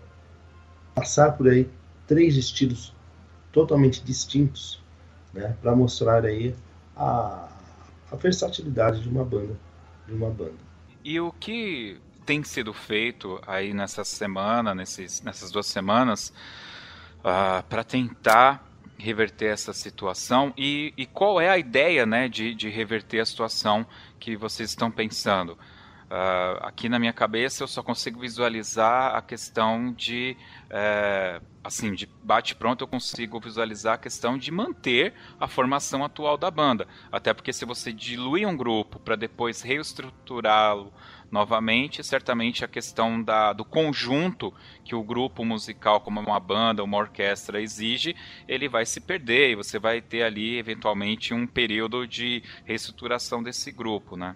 [0.94, 1.68] passar por aí
[2.06, 2.94] três estilos
[3.52, 4.82] totalmente distintos,
[5.32, 6.54] né, para mostrar aí
[6.96, 7.48] a,
[8.10, 9.56] a versatilidade de uma banda,
[10.06, 10.58] de uma banda.
[11.04, 16.32] E o que tem sido feito aí nessa semana, nesses, nessas duas semanas,
[17.20, 18.66] uh, para tentar
[18.98, 23.86] reverter essa situação e, e, qual é a ideia né, de, de reverter a situação
[24.18, 25.56] que vocês estão pensando?
[26.08, 30.34] Uh, aqui na minha cabeça eu só consigo visualizar a questão de,
[30.70, 36.38] é, assim, de bate pronto eu consigo visualizar a questão de manter a formação atual
[36.38, 36.88] da banda.
[37.12, 40.94] Até porque se você dilui um grupo para depois reestruturá-lo
[41.30, 44.50] novamente, certamente a questão da, do conjunto
[44.82, 48.16] que o grupo musical, como uma banda, uma orquestra exige,
[48.48, 53.70] ele vai se perder e você vai ter ali eventualmente um período de reestruturação desse
[53.70, 54.34] grupo, né?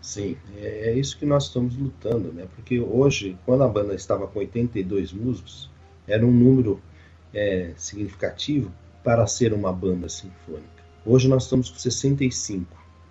[0.00, 2.46] Sim, é, é isso que nós estamos lutando, né?
[2.54, 5.70] Porque hoje, quando a banda estava com 82 músicos,
[6.06, 6.80] era um número
[7.34, 8.72] é, significativo
[9.04, 10.80] para ser uma banda sinfônica.
[11.04, 12.66] Hoje nós estamos com 65.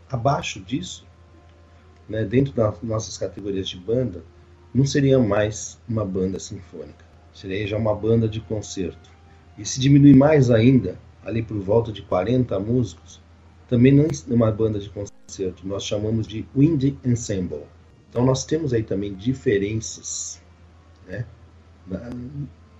[0.10, 1.06] Abaixo disso,
[2.08, 4.23] né, dentro das nossas categorias de banda,
[4.73, 7.06] não seria mais uma banda sinfônica.
[7.34, 9.10] Seria já uma banda de concerto.
[9.58, 13.21] E se diminuir mais ainda, ali por volta de 40 músicos,
[13.69, 17.63] também não é uma banda de concerto nós chamamos de Wind Ensemble.
[18.10, 20.41] Então nós temos aí também diferenças
[21.08, 21.25] né,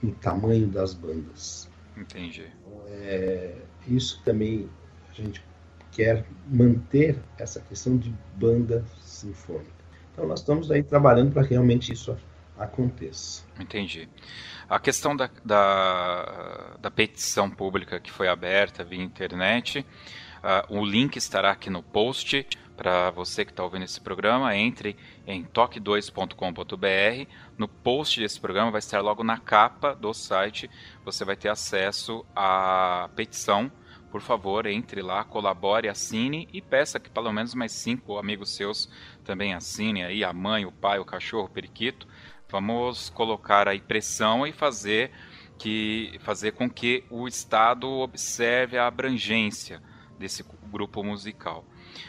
[0.02, 1.70] no tamanho das bandas.
[1.96, 2.46] Entendi.
[2.62, 3.56] Então, é,
[3.88, 4.68] isso também
[5.10, 5.44] a gente
[5.92, 9.70] quer manter essa questão de banda sinfônica.
[10.12, 12.18] Então nós estamos aí trabalhando para que realmente isso
[12.58, 13.44] aconteça.
[13.60, 14.10] Entendi.
[14.68, 19.86] A questão da, da, da petição pública que foi aberta via internet,
[20.40, 22.48] Uh, o link estará aqui no post
[22.80, 24.56] para você que está ouvindo esse programa.
[24.56, 24.96] Entre
[25.28, 27.32] em toque2.com.br.
[27.58, 30.70] No post desse programa vai estar logo na capa do site.
[31.04, 33.70] Você vai ter acesso à petição.
[34.10, 38.90] Por favor, entre lá, colabore, assine e peça que pelo menos mais cinco amigos seus
[39.26, 42.08] também assinem aí, a mãe, o pai, o cachorro, o periquito.
[42.50, 45.12] Vamos colocar aí pressão e fazer
[45.60, 49.82] que fazer com que o Estado observe a abrangência
[50.20, 51.66] desse grupo musical.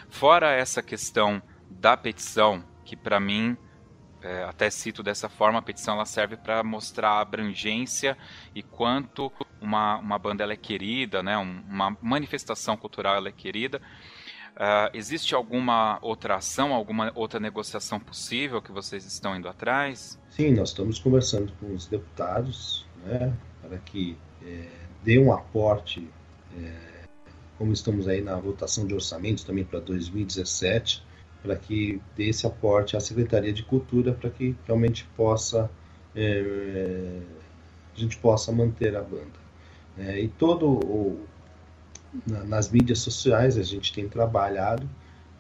[0.08, 3.56] Fora essa questão da petição, que para mim
[4.22, 8.16] é, até cito dessa forma, a petição ela serve para mostrar a abrangência
[8.54, 13.80] e quanto uma, uma banda ela é querida, né, uma manifestação cultural ela é querida.
[14.50, 20.20] Uh, existe alguma outra ação, alguma outra negociação possível que vocês estão indo atrás?
[20.28, 24.68] Sim, nós estamos conversando com os deputados né, para que é,
[25.02, 26.06] dê um aporte,
[26.58, 26.89] é,
[27.60, 31.04] como estamos aí na votação de orçamentos também para 2017,
[31.42, 35.70] para que dê esse aporte à Secretaria de Cultura para que realmente possa
[36.16, 37.20] é,
[37.94, 39.38] a gente possa manter a banda.
[39.98, 41.20] É, e todo o,
[42.26, 44.88] na, nas mídias sociais a gente tem trabalhado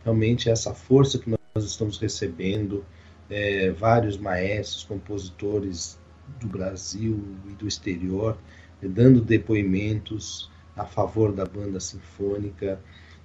[0.04, 2.84] realmente essa força que nós estamos recebendo,
[3.30, 5.98] é, vários maestros, compositores
[6.38, 8.36] do Brasil e do exterior,
[8.82, 12.80] dando depoimentos a favor da banda sinfônica,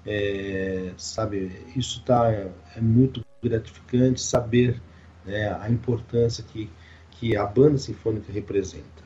[0.05, 4.81] é, sabe, isso tá, é muito gratificante saber
[5.25, 6.69] né, a importância que,
[7.11, 9.03] que a banda sinfônica representa.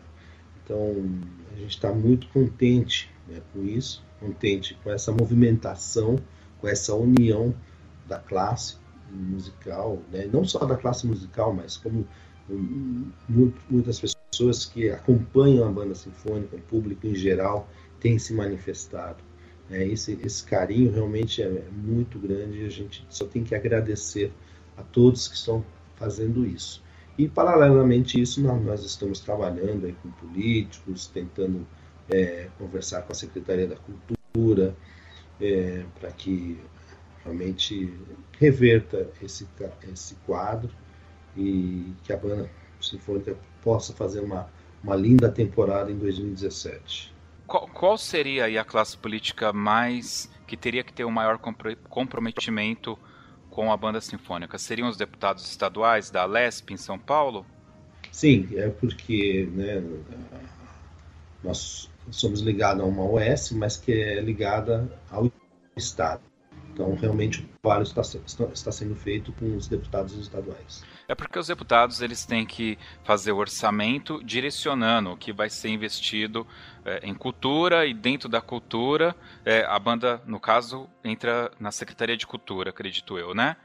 [0.64, 0.96] Então,
[1.54, 6.18] a gente está muito contente né, com isso, contente com essa movimentação,
[6.60, 7.54] com essa união
[8.08, 8.78] da classe
[9.12, 12.06] musical, né, não só da classe musical, mas como
[13.70, 19.24] muitas pessoas que acompanham a banda sinfônica, o público em geral, tem se manifestado.
[19.70, 24.32] É, esse, esse carinho realmente é muito grande e a gente só tem que agradecer
[24.76, 25.64] a todos que estão
[25.96, 26.84] fazendo isso.
[27.18, 31.68] E, paralelamente a isso, nós estamos trabalhando aí com políticos, tentando
[32.10, 34.76] é, conversar com a Secretaria da Cultura,
[35.40, 36.58] é, para que
[37.24, 37.94] realmente
[38.40, 39.46] reverta esse,
[39.92, 40.72] esse quadro
[41.38, 42.50] e que a banda
[42.82, 44.50] sinfônica possa fazer uma,
[44.84, 47.19] uma linda temporada em 2017
[47.50, 51.40] qual, qual seria aí a classe política mais que teria que ter o um maior
[51.90, 52.98] comprometimento
[53.50, 54.58] com a banda sinfônica?
[54.58, 57.46] Seriam os deputados estaduais da Lesp em São Paulo?
[58.12, 59.84] Sim, é porque né,
[61.44, 65.32] nós somos ligados a uma OS, mas que é ligada ao
[65.76, 66.22] Estado.
[66.72, 68.02] Então, realmente, o trabalho está,
[68.54, 70.84] está sendo feito com os deputados estaduais.
[71.10, 75.70] É porque os deputados eles têm que fazer o orçamento direcionando o que vai ser
[75.70, 76.46] investido
[76.86, 82.16] é, em cultura e dentro da cultura, é, a banda, no caso, entra na Secretaria
[82.16, 83.58] de Cultura, acredito eu, né?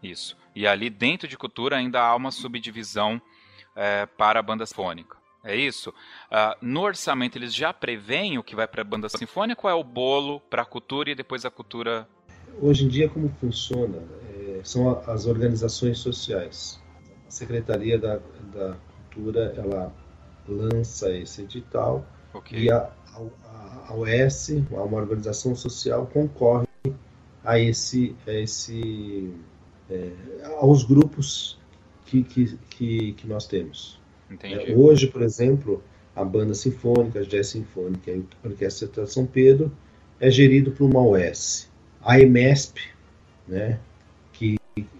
[0.00, 0.36] Isso.
[0.54, 3.20] E ali dentro de cultura ainda há uma subdivisão
[3.74, 5.16] é, para a banda sinfônica.
[5.42, 5.90] É isso?
[5.90, 9.74] Uh, no orçamento eles já preveem o que vai para a banda sinfônica ou é
[9.74, 12.08] o bolo para a cultura e depois a cultura
[12.62, 13.98] hoje em dia como funciona
[14.32, 16.82] é, são as organizações sociais.
[17.26, 18.20] A Secretaria da,
[18.52, 18.76] da
[19.12, 19.92] Cultura ela
[20.48, 22.64] lança esse edital okay.
[22.64, 26.66] e a, a, a OS, uma organização social, concorre
[27.44, 29.32] a esse, a esse
[29.90, 30.10] é,
[30.56, 31.58] aos grupos
[32.06, 34.00] que, que, que, que nós temos.
[34.42, 35.82] É, hoje, por exemplo,
[36.16, 39.70] a banda sinfônica, a jazz sinfônica e a orquestra de São Pedro
[40.18, 41.68] é gerido por uma OS
[42.04, 42.80] a EMESP,
[43.48, 43.80] né,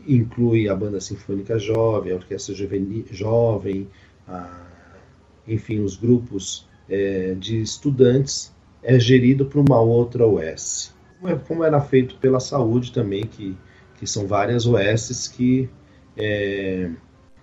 [0.06, 3.88] inclui a Banda Sinfônica Jovem, a Orquestra Juvenil, Jovem,
[4.28, 4.66] a,
[5.46, 10.94] enfim, os grupos é, de estudantes, é gerido por uma outra OS.
[11.48, 13.56] Como era feito pela saúde também, que,
[13.96, 15.70] que são várias OSs que
[16.16, 16.90] é,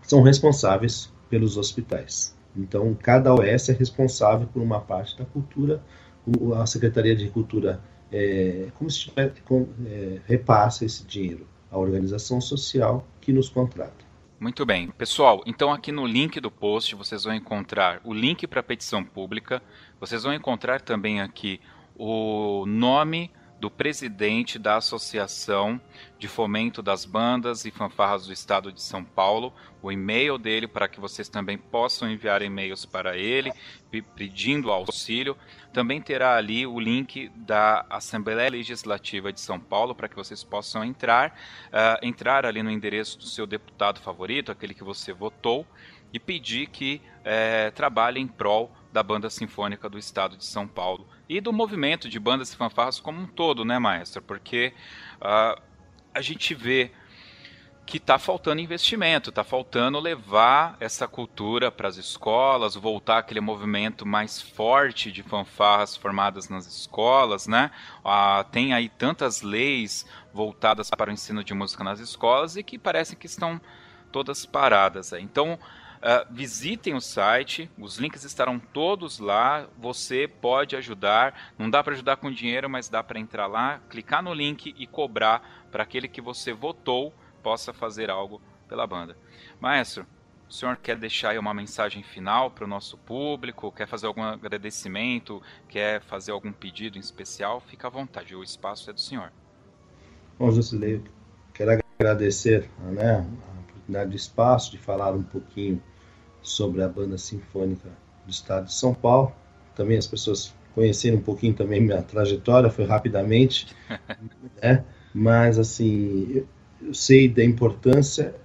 [0.04, 2.36] são responsáveis pelos hospitais.
[2.56, 5.82] Então, cada OS é responsável por uma parte da cultura.
[6.60, 12.42] A Secretaria de Cultura é, como se tiver, com, é, repassa esse dinheiro à organização
[12.42, 14.12] social que nos contrata.
[14.40, 14.90] Muito bem.
[14.90, 19.04] Pessoal, então aqui no link do post vocês vão encontrar o link para a petição
[19.04, 19.62] pública,
[20.00, 21.62] vocês vão encontrar também aqui
[21.96, 25.80] o nome do presidente da Associação
[26.18, 30.88] de Fomento das Bandas e Fanfarras do Estado de São Paulo, o e-mail dele para
[30.88, 33.54] que vocês também possam enviar e-mails para ele
[34.16, 35.38] pedindo auxílio.
[35.72, 40.84] Também terá ali o link da Assembleia Legislativa de São Paulo para que vocês possam
[40.84, 45.68] entrar, uh, entrar ali no endereço do seu deputado favorito, aquele que você votou,
[46.12, 51.08] e pedir que uh, trabalhe em prol da Banda Sinfônica do Estado de São Paulo
[51.28, 54.22] e do movimento de bandas e fanfarras como um todo, né, maestro?
[54.22, 54.74] Porque
[55.22, 55.62] uh,
[56.14, 56.92] a gente vê
[57.86, 64.06] que está faltando investimento, está faltando levar essa cultura para as escolas, voltar aquele movimento
[64.06, 67.70] mais forte de fanfarras formadas nas escolas, né?
[68.06, 72.78] Ah, tem aí tantas leis voltadas para o ensino de música nas escolas e que
[72.78, 73.60] parecem que estão
[74.12, 75.12] todas paradas.
[75.14, 75.60] Então,
[76.02, 79.68] Uh, visitem o site, os links estarão todos lá.
[79.78, 81.54] Você pode ajudar.
[81.60, 84.88] Não dá para ajudar com dinheiro, mas dá para entrar lá, clicar no link e
[84.88, 89.16] cobrar para aquele que você votou possa fazer algo pela banda.
[89.60, 90.06] Maestro,
[90.50, 93.72] o senhor quer deixar aí uma mensagem final para o nosso público?
[93.72, 95.42] Quer fazer algum agradecimento?
[95.70, 97.62] Quer fazer algum pedido em especial?
[97.62, 99.32] Fica à vontade, o espaço é do senhor.
[100.38, 101.02] Bom, Jusilei,
[101.54, 105.82] quero agradecer né, a oportunidade de espaço, de falar um pouquinho
[106.42, 107.90] sobre a banda sinfônica
[108.26, 109.34] do estado de São Paulo.
[109.76, 113.68] Também as pessoas conheceram um pouquinho também minha trajetória, foi rapidamente,
[114.62, 114.84] né?
[115.14, 116.48] mas assim, eu,
[116.82, 118.36] eu sei da importância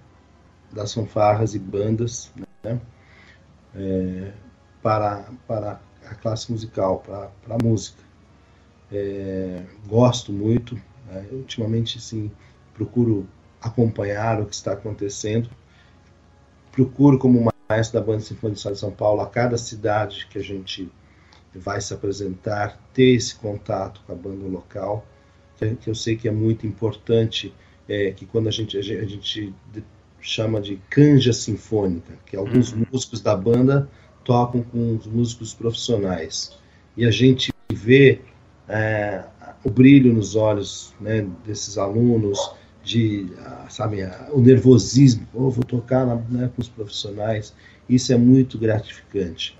[0.72, 2.30] das fanfarras e bandas
[2.62, 2.80] né?
[3.74, 4.32] é,
[4.82, 8.02] para, para a classe musical, para, para a música.
[8.92, 10.74] É, gosto muito,
[11.06, 11.26] né?
[11.32, 12.30] ultimamente sim,
[12.74, 13.26] procuro
[13.60, 15.50] acompanhar o que está acontecendo,
[16.70, 20.90] procuro como maestro da Banda Sinfônica de São Paulo, a cada cidade que a gente
[21.54, 25.06] vai se apresentar, ter esse contato com a banda local,
[25.80, 27.52] que eu sei que é muito importante,
[27.88, 29.54] é, que quando a gente, a gente
[30.20, 32.84] chama de canja sinfônica, que alguns uhum.
[32.92, 33.88] músicos da banda
[34.24, 36.58] tocam com os músicos profissionais.
[36.96, 38.20] E a gente vê
[38.68, 39.24] é,
[39.64, 42.38] o brilho nos olhos né, desses alunos,
[42.86, 43.98] de, ah, sabe,
[44.32, 47.52] o nervosismo, oh, vou tocar né, com os profissionais,
[47.88, 49.58] isso é muito gratificante.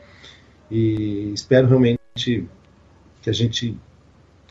[0.70, 1.98] E espero realmente
[3.20, 3.76] que a gente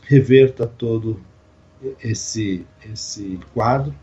[0.02, 1.18] reverta todo
[2.04, 3.94] esse, esse quadro.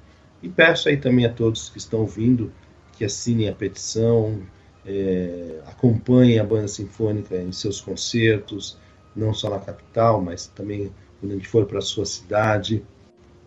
[0.42, 2.52] E peço aí também a todos que estão ouvindo
[2.94, 4.42] que assinem a petição,
[4.84, 8.76] é, acompanhem a banda sinfônica em seus concertos,
[9.16, 12.84] não só na capital, mas também quando a gente for para a sua cidade,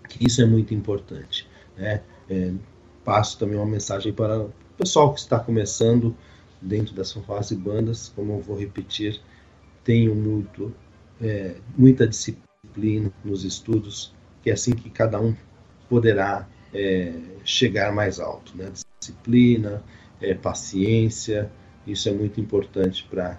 [0.09, 1.49] que isso é muito importante.
[1.77, 2.03] Né?
[2.29, 2.53] É,
[3.05, 6.15] passo também uma mensagem para o pessoal que está começando
[6.61, 9.21] dentro das fanfarras e bandas, como eu vou repetir,
[9.85, 10.75] tenham muito,
[11.21, 15.35] é, muita disciplina nos estudos, que é assim que cada um
[15.89, 17.13] poderá é,
[17.45, 18.57] chegar mais alto.
[18.57, 18.73] Né?
[18.99, 19.83] Disciplina,
[20.21, 21.51] é, paciência,
[21.87, 23.39] isso é muito importante para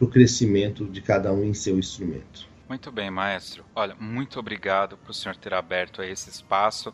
[0.00, 2.48] o crescimento de cada um em seu instrumento.
[2.68, 3.64] Muito bem, maestro.
[3.76, 6.92] Olha, muito obrigado por o senhor ter aberto esse espaço,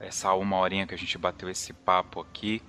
[0.00, 2.60] essa uma horinha que a gente bateu esse papo aqui.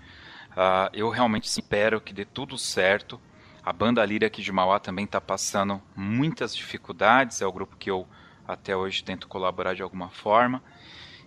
[0.51, 3.19] Uh, eu realmente espero que dê tudo certo.
[3.63, 7.89] A banda Líria aqui de Mauá também está passando muitas dificuldades, é o grupo que
[7.89, 8.07] eu
[8.47, 10.61] até hoje tento colaborar de alguma forma.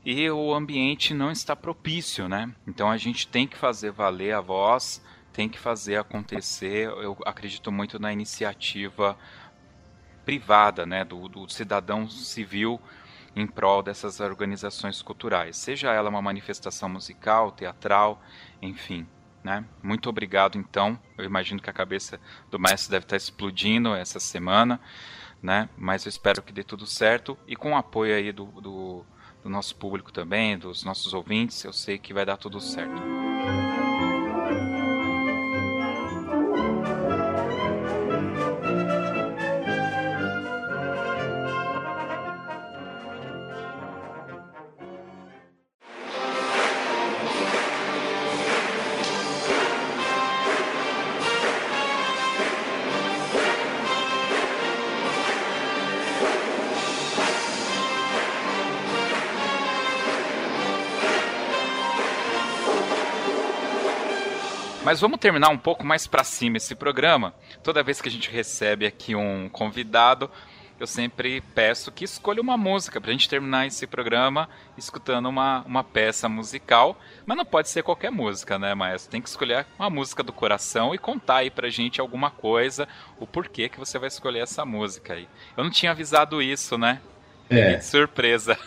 [0.04, 2.54] E o ambiente não está propício, né?
[2.64, 6.86] Então a gente tem que fazer valer a voz, tem que fazer acontecer.
[6.86, 9.18] Eu acredito muito na iniciativa
[10.28, 12.78] privada, né, do, do cidadão civil
[13.34, 18.20] em prol dessas organizações culturais, seja ela uma manifestação musical, teatral,
[18.60, 19.06] enfim.
[19.42, 19.64] Né?
[19.82, 21.00] Muito obrigado, então.
[21.16, 22.20] Eu imagino que a cabeça
[22.50, 24.78] do maestro deve estar explodindo essa semana,
[25.42, 25.70] né?
[25.78, 29.06] mas eu espero que dê tudo certo e com o apoio aí do, do,
[29.42, 33.17] do nosso público também, dos nossos ouvintes, eu sei que vai dar tudo certo.
[64.88, 67.34] Mas vamos terminar um pouco mais para cima esse programa.
[67.62, 70.30] Toda vez que a gente recebe aqui um convidado,
[70.80, 75.60] eu sempre peço que escolha uma música para a gente terminar esse programa escutando uma,
[75.66, 76.96] uma peça musical.
[77.26, 79.10] Mas não pode ser qualquer música, né, Maestro?
[79.10, 82.88] Tem que escolher uma música do coração e contar aí pra gente alguma coisa,
[83.20, 85.28] o porquê que você vai escolher essa música aí.
[85.54, 87.02] Eu não tinha avisado isso, né?
[87.50, 87.74] É.
[87.74, 88.58] Que surpresa.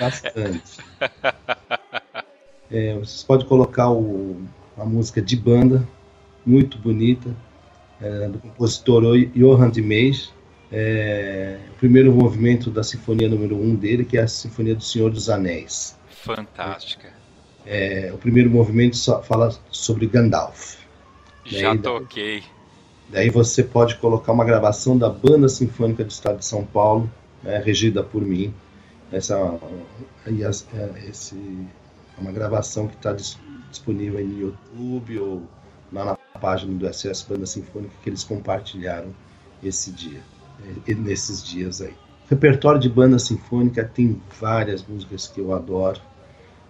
[0.00, 0.78] Bastante.
[2.72, 4.44] é, vocês podem colocar o
[4.76, 5.86] uma música de banda
[6.44, 7.34] muito bonita,
[8.00, 9.02] é, do compositor
[9.34, 10.32] Johann de Meis.
[10.70, 14.82] É, o primeiro movimento da sinfonia número 1 um dele, que é a Sinfonia do
[14.82, 15.96] Senhor dos Anéis.
[16.08, 17.08] Fantástica.
[17.66, 20.76] É, o primeiro movimento fala sobre Gandalf.
[21.44, 21.80] Já né?
[21.82, 22.42] toquei.
[23.10, 27.10] Daí você pode colocar uma gravação da Banda Sinfônica do Estado de São Paulo,
[27.42, 28.54] né, regida por mim.
[29.12, 29.58] Essa,
[30.26, 31.81] é, esse, é
[32.22, 33.14] uma gravação que está
[33.70, 35.42] disponível aí no YouTube ou
[35.92, 39.14] lá na página do SS Banda Sinfônica que eles compartilharam
[39.62, 40.20] esse dia,
[40.88, 41.94] eh, nesses dias aí.
[42.26, 46.00] O repertório de banda sinfônica tem várias músicas que eu adoro,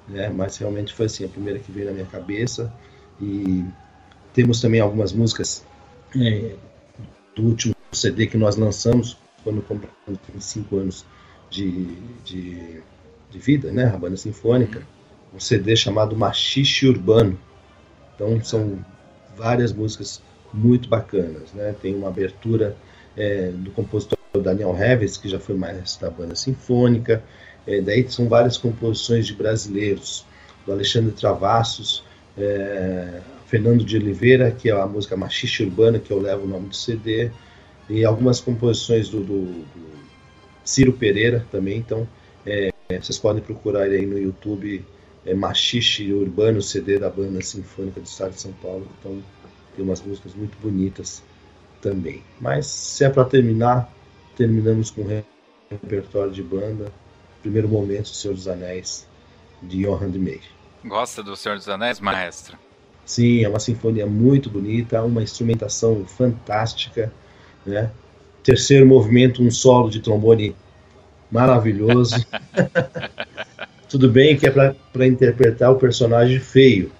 [0.08, 0.28] né?
[0.28, 2.72] mas realmente foi assim, a primeira que veio na minha cabeça
[3.20, 3.64] E
[4.34, 5.64] temos também algumas músicas
[6.16, 6.56] é,
[7.36, 9.90] do último CD que nós lançamos quando compramos
[10.40, 11.04] cinco anos
[11.50, 12.80] de, de,
[13.30, 13.86] de, vida, né?
[13.86, 14.82] A banda sinfônica,
[15.34, 17.38] um CD chamado Machixe Urbano.
[18.14, 18.84] Então são
[19.36, 20.22] várias músicas
[20.52, 21.74] muito bacanas, né?
[21.80, 22.76] Tem uma abertura
[23.16, 27.22] é, do compositor Daniel Reves, que já foi mais da banda sinfônica.
[27.66, 30.26] É, daí são várias composições de brasileiros,
[30.66, 32.04] do Alexandre Travassos,
[32.36, 36.68] é, Fernando de Oliveira, que é a música Machixe Urbana, que eu levo o nome
[36.68, 37.30] do CD,
[37.88, 39.92] e algumas composições do, do, do
[40.64, 41.78] Ciro Pereira também.
[41.78, 42.08] Então,
[42.46, 44.84] é, vocês podem procurar aí no YouTube
[45.24, 48.86] é, Machixe Urbano, CD da banda sinfônica do Estado de São Paulo.
[48.98, 49.22] Então,
[49.74, 51.22] tem umas músicas muito bonitas
[51.80, 52.22] também.
[52.40, 53.92] Mas se é para terminar,
[54.36, 55.22] terminamos com um
[55.70, 56.92] repertório de banda.
[57.40, 59.06] Primeiro momento, Senhor dos Anéis,
[59.62, 60.42] de Johann de Meyer.
[60.84, 62.58] Gosta do Senhor dos Anéis, maestro?
[63.04, 67.12] Sim, é uma sinfonia muito bonita, uma instrumentação fantástica,
[67.66, 67.90] né?
[68.42, 70.54] Terceiro movimento, um solo de trombone
[71.30, 72.16] maravilhoso.
[73.92, 76.90] Tudo bem que é para interpretar o personagem feio,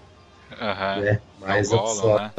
[0.51, 1.01] uhum.
[1.01, 1.21] né?
[1.41, 2.33] Mas é o Gollum, solo, né?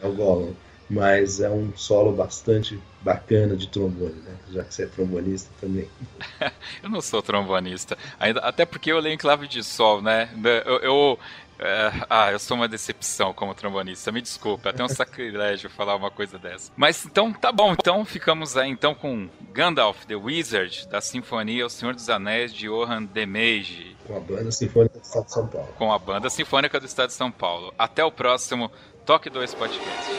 [0.00, 0.54] é o Gollum
[0.88, 4.34] mas é um solo bastante bacana de trombone, né?
[4.50, 5.88] Já que você é trombonista também.
[6.82, 10.30] eu não sou trombonista, ainda, até porque eu leio em clave de sol, né?
[10.64, 11.18] Eu, eu
[11.58, 14.12] é, ah, eu sou uma decepção como trombonista.
[14.12, 16.70] Me desculpa, é até um sacrilégio falar uma coisa dessa.
[16.76, 17.72] Mas então, tá bom.
[17.72, 22.68] Então ficamos aí então com Gandalf the Wizard da Sinfonia O Senhor dos Anéis de
[22.68, 23.96] Johann de Meiji.
[24.06, 25.68] Com a banda sinfônica do Estado de São Paulo.
[25.76, 27.74] Com a banda sinfônica do Estado de São Paulo.
[27.78, 28.70] Até o próximo
[29.04, 30.10] Toque 2 Podcast.